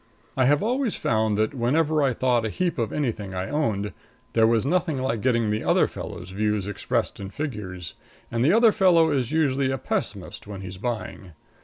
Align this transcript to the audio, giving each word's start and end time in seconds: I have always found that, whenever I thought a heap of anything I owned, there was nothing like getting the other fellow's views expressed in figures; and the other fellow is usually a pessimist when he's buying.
I 0.35 0.45
have 0.45 0.63
always 0.63 0.95
found 0.95 1.37
that, 1.37 1.53
whenever 1.53 2.01
I 2.01 2.11
thought 2.11 2.43
a 2.43 2.49
heap 2.49 2.79
of 2.79 2.91
anything 2.91 3.35
I 3.35 3.51
owned, 3.51 3.93
there 4.33 4.47
was 4.47 4.65
nothing 4.65 4.99
like 4.99 5.21
getting 5.21 5.51
the 5.51 5.63
other 5.63 5.85
fellow's 5.87 6.31
views 6.31 6.65
expressed 6.67 7.19
in 7.19 7.29
figures; 7.29 7.93
and 8.31 8.43
the 8.43 8.51
other 8.51 8.71
fellow 8.71 9.11
is 9.11 9.31
usually 9.31 9.69
a 9.69 9.77
pessimist 9.77 10.47
when 10.47 10.61
he's 10.61 10.79
buying. 10.79 11.33